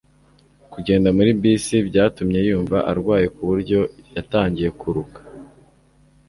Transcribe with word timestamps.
kugenda 0.73 1.09
muri 1.17 1.31
bisi 1.41 1.75
byatumye 1.87 2.39
yumva 2.47 2.77
arwaye 2.91 3.25
kuburyo 3.35 3.79
yatangiye 4.15 4.69
kuruka 4.79 5.19